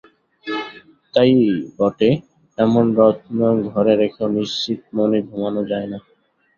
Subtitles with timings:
[1.13, 1.31] তাই
[1.77, 2.09] বটে,
[2.57, 3.39] এমন রত্ন
[3.69, 5.97] ঘরে রেখেও নিশ্চিন্ত মনে ঘুমনো যায় না।